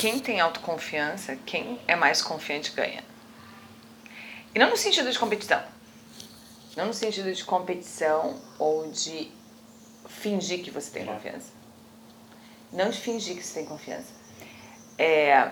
[0.00, 3.04] quem tem autoconfiança, quem é mais confiante ganha.
[4.54, 5.62] E não no sentido de competição.
[6.74, 9.30] Não no sentido de competição ou de
[10.08, 11.52] fingir que você tem confiança.
[12.72, 14.08] Não de fingir que você tem confiança.
[14.96, 15.50] É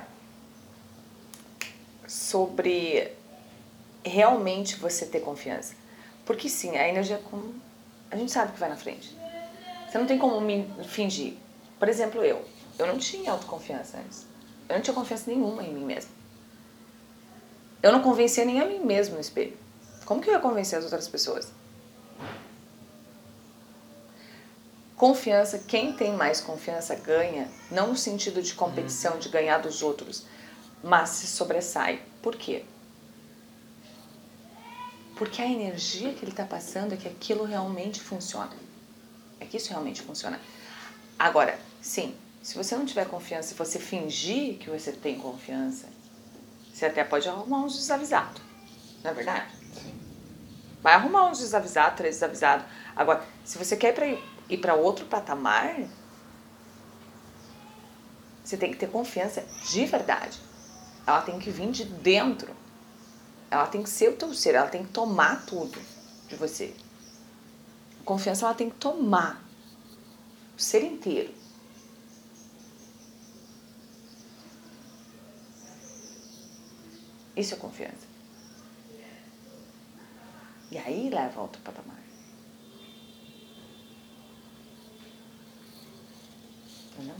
[2.07, 3.12] sobre
[4.03, 5.75] realmente você ter confiança.
[6.25, 7.53] Porque sim, a energia com
[8.11, 9.15] a gente sabe que vai na frente.
[9.87, 11.35] Você não tem como me fingir.
[11.79, 12.43] Por exemplo, eu.
[12.79, 14.38] Eu não tinha autoconfiança antes.
[14.68, 16.10] Eu não tinha confiança nenhuma em mim mesma.
[17.82, 19.56] Eu não convencia nem a mim mesmo no espelho.
[20.04, 21.52] Como que eu ia convencer as outras pessoas?
[24.96, 30.24] Confiança, quem tem mais confiança ganha, não no sentido de competição, de ganhar dos outros,
[30.82, 32.02] mas se sobressai.
[32.20, 32.64] Por quê?
[35.16, 38.56] Porque a energia que ele está passando é que aquilo realmente funciona.
[39.38, 40.41] É que isso realmente funciona.
[41.16, 45.87] Agora, sim, se você não tiver confiança, se você fingir que você tem confiança,
[46.72, 48.41] você até pode arrumar uns desavisados.
[49.03, 49.50] Não é verdade?
[49.75, 49.94] Sim.
[50.81, 52.66] Vai arrumar uns desavisados, três desavisados.
[52.94, 53.94] Agora, se você quer
[54.48, 55.77] ir para outro patamar,
[58.44, 60.39] você tem que ter confiança de verdade.
[61.06, 62.55] Ela tem que vir de dentro.
[63.50, 65.81] Ela tem que ser o teu ser, ela tem que tomar tudo
[66.28, 66.75] de você.
[68.00, 69.42] A confiança ela tem que tomar
[70.56, 71.33] o ser inteiro.
[77.39, 78.08] Isso é confiança.
[80.72, 81.97] E aí leva a outro patamar.
[86.92, 87.14] Entendeu?